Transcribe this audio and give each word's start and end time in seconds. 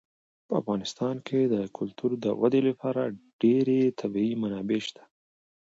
په 0.47 0.53
افغانستان 0.61 1.15
کې 1.27 1.39
د 1.53 1.55
کلتور 1.77 2.11
د 2.23 2.25
ودې 2.41 2.61
لپاره 2.69 3.01
ډېرې 3.41 3.79
طبیعي 3.99 4.33
منابع 4.41 4.79
شته 4.87 5.01
دي. 5.07 5.13